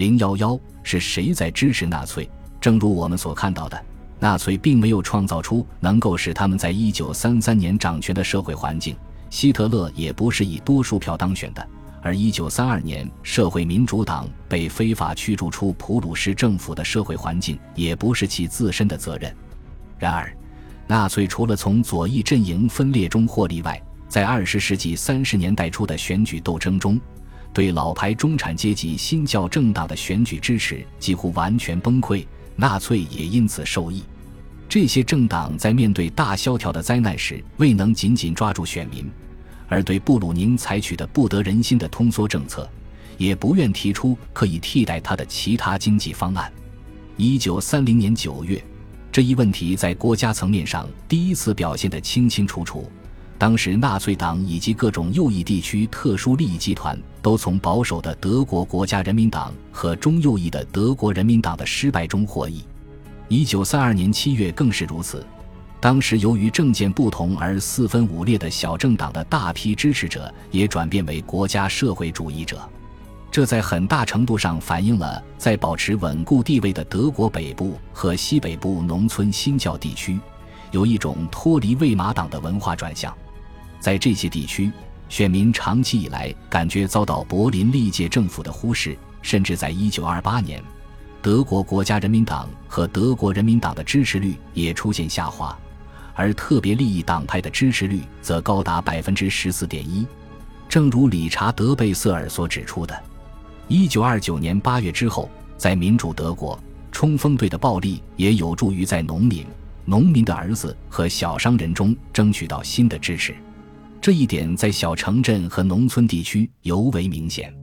[0.00, 2.26] 零幺幺是谁在支持纳粹？
[2.58, 3.78] 正如我们所看到的，
[4.18, 8.96] 纳粹并没有创造出能够使他们在一九三三年掌权的社会环境。
[9.28, 11.68] 希特勒也不是以多数票当选的，
[12.00, 19.30] 而一九三二年社会民主党被非法驱逐出普鲁士政府的社会环境也不是其自身的责任。
[19.98, 20.34] 然而，
[20.86, 23.78] 纳粹除了从左翼阵营分裂中获利外，
[24.08, 26.98] 在二十世纪三十年代初的选举斗争中，
[27.52, 32.24] 对老牌中产阶级新教政党的选举支持几乎完全崩溃，
[32.56, 34.04] 纳粹也因此受益。
[34.68, 39.10] 这些政党在面对大萧条的灾难时，未能紧紧抓住选民，
[39.68, 42.70] 而对布鲁宁采取的不得人心的通缩政策，
[43.18, 46.52] 也不愿提出可以替代他的其他经济方案。
[47.16, 48.64] 一九三零年九月，
[49.10, 52.88] 这一问题在国家层面上第一次表现得清清楚楚。
[53.40, 62.62] 当时，纳粹党以及各种右翼地区特殊利益集团都从保守的德国国家人民党和中右翼的德国人民党的失败中获益。
[63.28, 65.24] 一九三二年七月更是如此。
[65.80, 72.60] 当时，由于政见不同而四分五裂的小政党的大批支持者也转变为国家社会主义者，
[73.30, 80.20] 这在很大程度上反映了在保持稳固地位的德国北部和西北部农村新教地区
[80.72, 83.16] 有一种脱离魏玛党的文化转向。
[83.80, 84.70] 在这些地区，
[85.08, 90.62] 选民长期以来感觉遭到柏林历届政府的忽视，甚至在1928年，
[91.20, 95.58] 德国国家人民党和德国人民党的支持率也出现下滑，
[96.14, 100.06] 而特别利益党派的支持率则高达百分之十四点一。
[100.68, 103.02] 正如理查德·贝瑟尔所指出的
[103.68, 106.56] ，1929年8月之后，在民主德国，
[106.92, 109.44] 冲锋队的暴力也有助于在农民、
[109.84, 113.34] 农民的儿子和小商人中争取到新的支持。
[114.00, 117.54] 这一点在小城镇和农村地区尤为明显。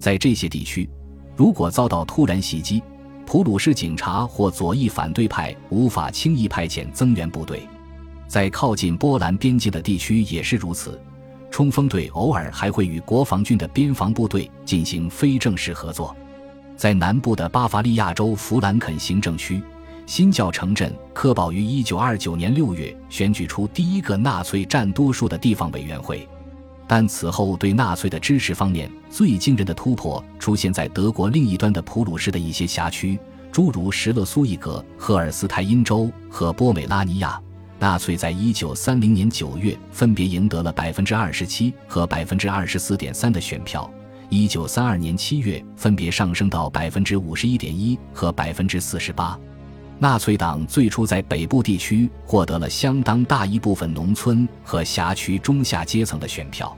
[0.00, 0.88] 在这些地区，
[1.36, 2.82] 如果遭到突然袭击，
[3.26, 7.62] 普鲁士警察或左翼反对派无法轻易派遣增援部队。
[8.26, 10.98] 在靠近波兰边境的地区也是如此，
[11.50, 16.16] 冲锋队偶尔还会与国防军的边防部队进行非正式合作。
[16.78, 19.62] 在南部的巴伐利亚州弗兰肯行政区。
[20.06, 26.28] 新教城镇科堡于一九二九年六月选举出第一个纳粹占多数的地方委员会，
[26.86, 33.18] 但此后对纳粹的支持方面最惊人的突破出现在德国另一端的普鲁士的一些辖区，
[33.50, 37.40] 诸如什勒苏伊格、赫尔斯泰因州和波美拉尼亚。
[37.78, 43.90] 纳粹在一九三零年九月分别赢得了百分之二十七和百分之二十四点三的选票，
[44.28, 49.38] 一九三二年七月分别上升到百分之五十一点一和百分之四十八。
[49.98, 56.76] 纳粹党最初在北部地区获得了相当大一部分农村和辖区中下阶层的选票。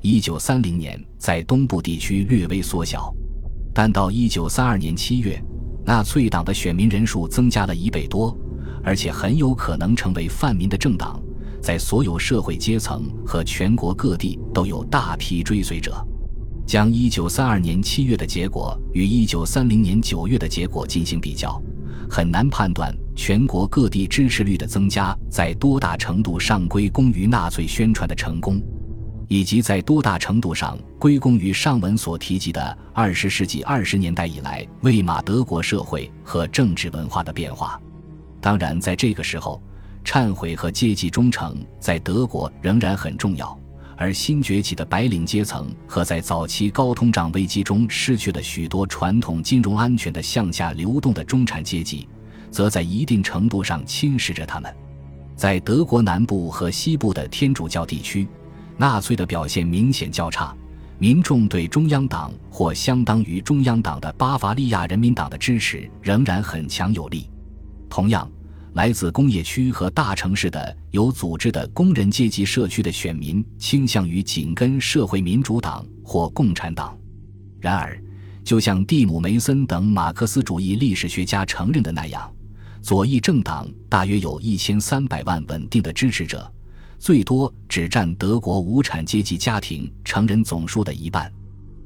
[0.00, 3.14] 一九三零年在东部地区略微缩小，
[3.72, 5.40] 但到一九三二年七月，
[5.84, 8.36] 纳粹党的选民人数增加了一倍多，
[8.82, 11.22] 而且很有可能成为泛民的政党，
[11.62, 15.94] 在所有社会阶层和全国各地都有大批追随者。
[16.66, 21.62] 将一九三二年七月的结果与一九三零年九月的结果进行比较。
[22.10, 28.62] 很难判断全国各地支持率的增加在多大程度上归功于纳粹宣传的成功，
[29.28, 37.80] 以及在多大程度上归功于上文所提及的二十世纪二十年代以来魏玛德国社会和政治文化的变化。
[38.40, 39.62] 当然，在这个时候，
[40.04, 43.58] 忏悔和阶级忠诚在德国仍然很重要，
[43.96, 52.08] 而新崛起的白领阶层和在早期高通胀危机中失去了许多传统金融安全的向下流动的中产阶级。
[52.50, 54.72] 则在一定程度上侵蚀着他们。
[55.34, 58.28] 在德国南部和西部的天主教地区，
[58.76, 60.56] 纳粹的表现明显较差，
[60.96, 67.28] 民众对中央党或相当于中央党的巴伐利亚人民党的支持仍然很强有力。
[67.90, 68.30] 同样，
[68.74, 76.96] 来自工业区和大城市的有组织的工人阶级社区的选民倾向于紧跟社会民主党或共产党。
[77.60, 78.02] 然而，
[78.42, 82.28] 就像蒂姆·梅森等马克思主义历史学家承认的那样。
[82.82, 86.52] 左翼政党大约有一千三百万稳定的支持者，
[86.98, 91.32] 最多只占德国无产阶级家庭成人总数的一半。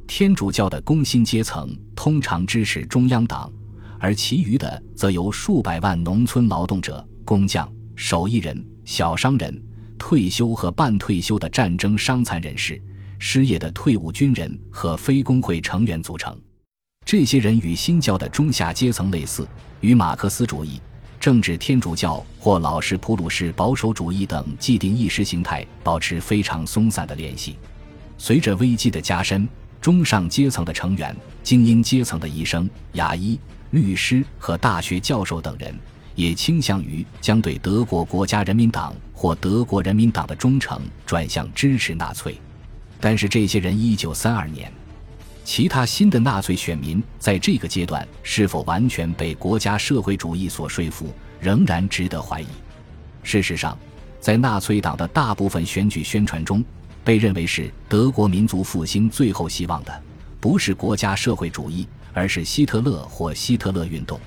[0.07, 3.53] 天主教的工薪阶层通常支持中央党，
[3.99, 9.63] 而其余的则由数百万农村劳动者、工匠、手艺人、小商人、
[9.99, 12.81] 退休和半退休的战争伤残人士、
[13.19, 16.37] 失业的退伍军人和非工会成员组成。
[17.05, 19.49] 这些人与新教的中下阶层类似，
[19.81, 20.81] 与马克思主义。
[21.19, 27.57] 政治天主教或老式普鲁士保守主义等既定意识形态保持非常松散的联系。
[28.17, 29.49] 随着危机的加深，
[29.81, 33.39] 中上阶层的成员、精英阶层的医生、牙医、
[33.71, 35.79] 律师和大学教授等人，
[36.15, 42.39] 也倾向于将对德国国家人民党或德国人民党的忠诚转向支持纳粹。
[43.01, 44.73] 但是，这些人一九三二年，
[45.45, 52.47] 其他新的纳粹选民在这个阶段是否完全被国家社会主义所说服，仍然值得怀疑。
[53.23, 53.79] 事实上，
[54.19, 56.65] 在纳粹党的大部分选举宣传中，
[57.05, 60.03] 被认为是德国民族复兴最后希望的，
[60.41, 64.19] 不是国家社会主义，而是希特勒或希特勒运动。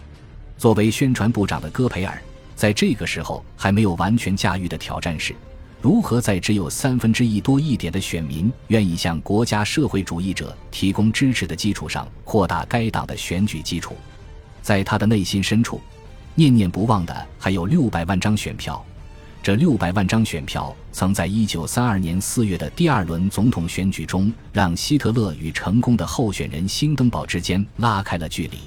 [0.57, 2.21] 作为宣传部长的戈培尔，
[2.55, 5.35] 在这个时候还没有完全驾驭的挑战是，
[5.81, 13.95] 如何在只有三分之一多一点的选民愿意向国家社会主义者提供支持的基础上，扩大该党的选举基础。
[14.61, 15.81] 在他的内心深处，
[16.35, 18.85] 念念不忘的还有六百万张选票。
[19.43, 28.59] 这六百万张选票曾在一九三二年四月的第二轮总统选举中，让希特勒与成功的候选人兴登堡之间拉开了距离。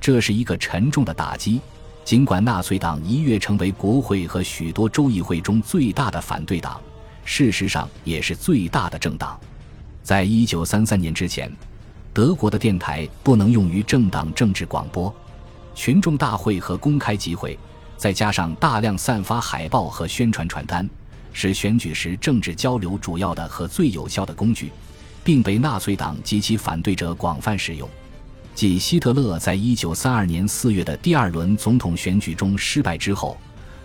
[0.00, 1.60] 这是一个沉重的打击。
[2.04, 6.80] 尽管纳粹党一跃成为国会和许多州议会中最大的反对党，
[7.24, 9.38] 事实上也是最大的政党。
[10.02, 11.48] 在一九三三年之前，
[12.12, 15.14] 德国的电台不能用于政党政治广播、
[15.72, 17.56] 群众大会和公开集会。
[18.00, 20.88] 再加上大量散发海报和宣传传单，
[21.34, 24.72] 是选举时政治交流主要的和最有效的工具，
[25.22, 27.86] 并被纳粹党及其反对者广泛使用。
[28.54, 33.36] 继希特勒在一九三二年四月的第二轮总统选举中失败之后，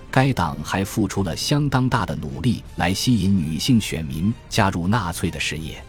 [0.09, 5.83] 该党还付出了相当大的努力来吸引女性选民加入纳粹的事业。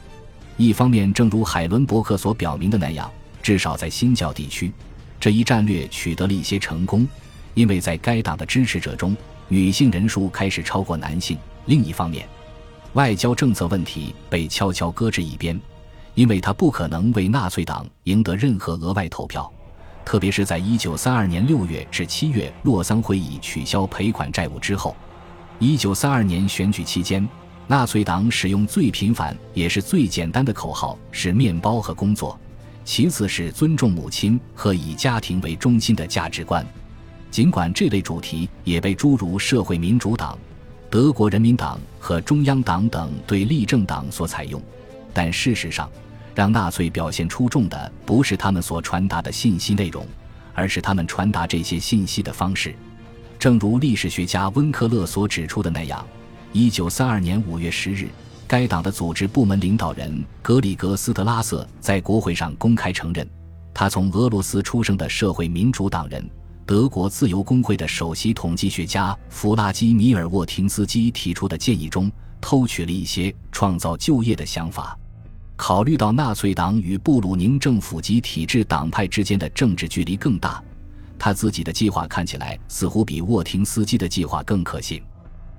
[0.56, 3.08] 一方面，正如海伦伯克所表明的那样，
[3.40, 4.72] 至少在新教地区，
[5.20, 7.06] 这一战略取得了一些成功。
[7.56, 9.16] 因为在该党的支持者中，
[9.48, 11.38] 女性人数开始超过男性。
[11.64, 12.28] 另一方面，
[12.92, 15.58] 外交政策问题被悄悄搁置一边，
[16.14, 19.50] 因为他不可能为纳粹党赢得任何额外投票。
[20.04, 24.94] 特别是在1932年6月至7月洛桑会议取消赔款债务之后
[25.58, 27.26] ，1932年选举期间，
[27.66, 32.38] 纳粹党使用最频繁也是最简单的口号是“面包和工作”，
[32.84, 36.64] 其次是尊重母亲和以家庭为中心的价值观。
[37.36, 40.38] 尽管这类主题也被诸如社会民主党、
[40.88, 44.58] 德国人民党和中央党等对立政党所采用，
[45.12, 45.86] 但事实上，
[46.34, 50.06] 让纳粹表现出众的不是他们所传达的信息内容，
[50.54, 52.74] 而是他们传达这些信息的方式。
[53.38, 56.02] 正如历史学家温克勒所指出的那样，
[56.52, 58.08] 一九三二年五月十日，
[58.48, 63.28] 该党的组织部门领导人格里格斯特拉瑟在国会上公开承认，
[63.74, 66.26] 他从俄罗斯出生的社会民主党人。
[66.66, 72.10] 德国自由工会的首席统计学家弗拉基米尔·沃廷斯基提出的建议中，
[72.40, 74.98] 偷取了一些创造就业的想法。
[75.54, 80.60] 考虑到纳粹党与布鲁宁政府及体制党派之间的政治距离更大，
[81.16, 85.00] 他自己的计划看起来似乎比沃廷斯基的计划更可信。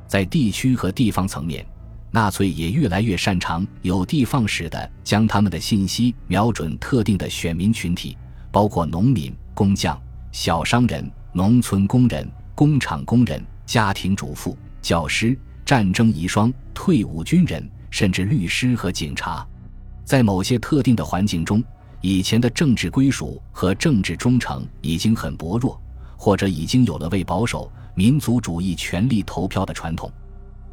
[0.07, 1.65] 在地区和地方层面，
[2.12, 8.18] 纳粹也越来越擅长有的放矢地将他们的信息瞄准特定的选民群体，
[8.51, 9.98] 包括农民、工匠。
[10.31, 19.45] 小商人、农村工人、工厂工人、家庭主妇、教师、战争遗孀、退伍军人，甚至律师和警察，
[20.03, 21.63] 在某些特定的环境中，
[22.01, 25.81] 以前的政治归属和政治忠诚已经很薄弱，
[26.15, 30.12] 或者已经有了为保守民族主义权力投票的传统。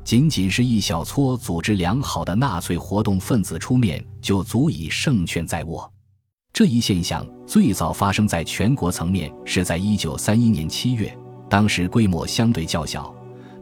[0.04, 5.90] 仅仅是一小撮组织良好的纳粹活动分子出面，就足以胜券在握。
[6.54, 11.12] 这一现象最早发生在全国层面，是在一九三一年七月。
[11.50, 13.12] 当时规模相对较小，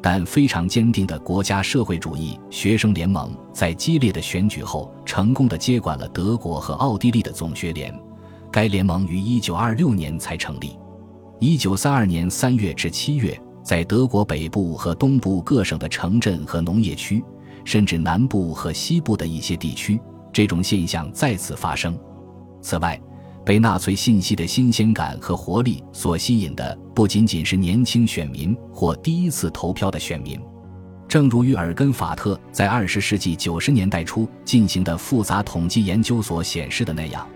[0.02, 7.98] 但非常坚定的国家社会主义学生联盟，在激烈的选举后，成功的接管了德国和奥地利的总学联。
[8.50, 10.76] 该联盟于一九二六年才成立。
[11.40, 17.24] 一九三二年三月至七月，在德国北部和东部各省的城镇和农业区，
[17.64, 19.98] 甚至南部和西部的一些地区，
[20.30, 21.98] 这种现象再次发生。
[22.62, 22.98] 此外，
[23.44, 30.40] 被纳粹信息的新鲜感和活力所吸引的不仅仅是年轻选民或第一次投票的选民。
[31.08, 37.28] 正如于尔根法特在二十世纪九十年代初进行的复杂统计研究所显示的那样，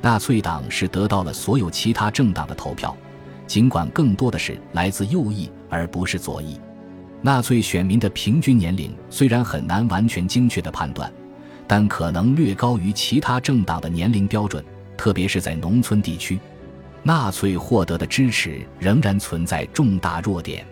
[0.00, 2.96] 纳粹党是得到了所有其他政党的投票，
[3.46, 6.58] 尽管更多的是来自右翼而不是左翼。
[7.20, 11.12] 纳粹选民的平均年龄虽然很难完全精确的判断。
[11.68, 14.64] 但可能略高于其他政党的年龄标准，
[14.96, 16.40] 特别是在农村地区，
[17.02, 20.66] 纳粹获得的支持仍然存在重大弱点。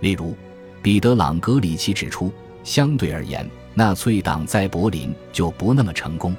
[0.00, 0.36] 例如，
[0.82, 2.32] 彼得·朗格里奇指出，
[2.64, 6.36] 相对而言，纳粹党在柏林就不那么成功。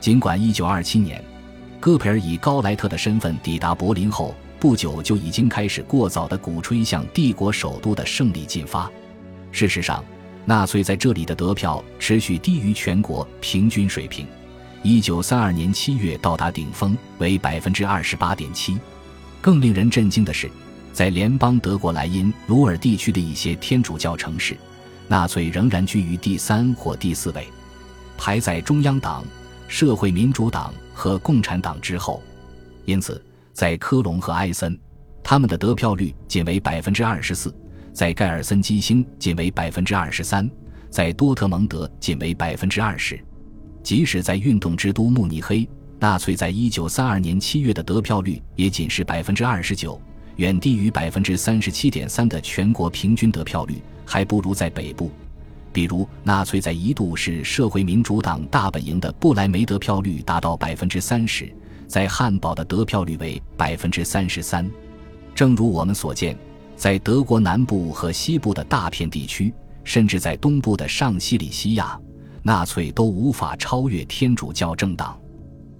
[0.00, 1.22] 尽管1927年，
[1.78, 8.90] 戈培尔以高莱特的身份抵达柏林后不久，就已经开始过早的鼓吹向帝国首都的胜利进发。
[9.52, 10.02] 事实上，
[10.48, 14.26] 纳粹在这里的得票持续低于全国平均水平。
[14.84, 18.78] 1932年7月到达顶峰，为百分之二十八点七。
[19.40, 20.48] 更令人震惊的是，
[20.92, 24.56] 在联邦德国莱茵、鲁尔地区的一些天主教城市，
[25.08, 27.48] 纳粹仍然居于第三或第四位，
[28.16, 29.24] 排在中央党、
[29.66, 32.22] 社会民主党和共产党之后。
[32.84, 33.20] 因此，
[33.52, 34.78] 在科隆和埃森，
[35.24, 37.50] 他们的得票率仅为百分之二十四；
[37.96, 40.46] 在盖尔森基兴仅为百分之二十三；
[40.90, 43.18] 在多特蒙德仅为百分之二十。
[43.82, 45.66] 即使在运动之都慕尼黑，
[45.98, 49.98] 纳粹在一九三二年七月的得票率也仅是百分之二十九，
[50.36, 55.10] 远低于百分之三十七点三的全国平均得票率，还不如在北部。
[55.72, 61.50] 比如，纳粹在一度是社会民主党大本营的布莱梅得票率达到百分之三十，
[61.88, 64.70] 在汉堡的得票率为百分之三十三。
[65.34, 66.36] 正如我们所见，
[66.76, 69.52] 在德国南部和西部的大片地区，
[69.82, 71.98] 甚至在东部的上西里西亚，
[72.42, 75.18] 纳粹都无法超越天主教政党。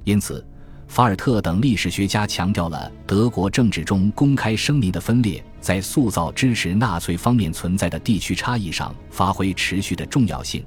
[0.05, 0.45] 因此，
[0.89, 10.65] 法尔特等历史学家强调了德国政治中公开声明的分裂在塑造支持纳粹方面存在的地区差异上发挥持续的重要性，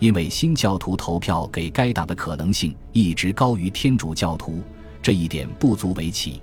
[0.00, 4.60] 因为新教徒投票给该党的可能性一直高于天主教徒，
[5.00, 6.42] 这一点不足为奇。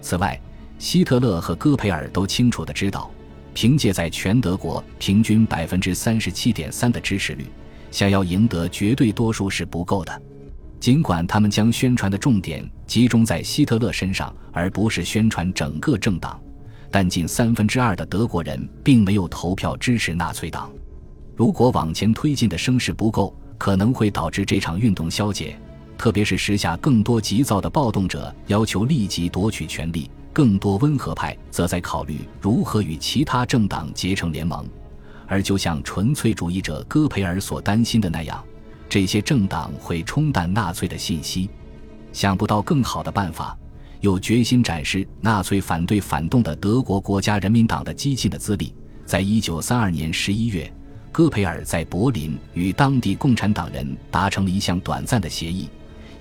[0.00, 0.40] 此外，
[0.82, 3.08] 希特勒和戈培尔都清楚地知道，
[3.54, 7.46] 凭借在全德国平均百分之三十七点三的支持率，
[7.92, 10.22] 想要赢得绝对多数是不够的。
[10.80, 16.36] 尽管他们将宣传的重点集中在希特勒身上，而不是宣传整个政党，
[16.90, 20.68] 但近三分之二的德国人并没有投票支持纳粹党。
[21.36, 25.56] 如果往前推进的声势不够，可能会导致这场运动消解。
[25.96, 34.66] 特别是时下更多急躁的暴动者要求立即夺取权力，更多温和派则在考虑如何与其他政党结成联盟。
[35.26, 38.42] 而就像纯粹主义者戈培尔所担心的那样。
[38.88, 41.48] 这些政党会冲淡纳粹的信息，
[42.12, 43.56] 想不到更好的办法，
[44.00, 48.74] 又决心展示纳粹反对反动的德国国家人民党的激进的资历。
[49.06, 50.70] 在一九三二年十一月，
[51.10, 55.70] 戈培尔在柏林与当地共产党人达成了一项短暂的协议，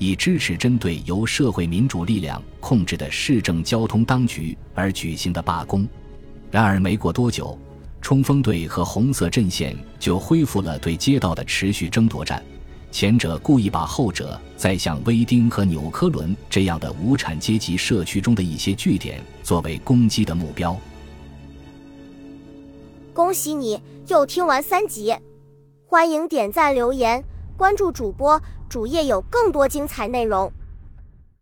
[0.02, 5.88] 以支持针对由社会民主力量控制的市政交通当局而举行的罢工。
[6.50, 7.56] 然而，没过多久，
[8.02, 12.44] 冲锋队和红色阵线就恢复了对街道的持续争夺战。
[12.90, 20.76] 前者故意把后者在像威丁和纽科伦这样的无产阶级社区中的一些据点作为攻击的目标。
[23.14, 25.16] 恭喜你又听完三集，
[25.86, 27.24] 欢迎点赞、留言、
[27.56, 28.42] 关注主播，
[28.72, 30.50] 主页有更多精彩内容。